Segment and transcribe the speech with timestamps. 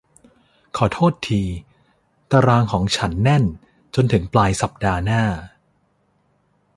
[0.77, 1.41] ขอโทษที
[2.31, 3.43] ตารางของฉันแน่น
[3.95, 5.23] จนถึงปลายสัปดาห์หน้า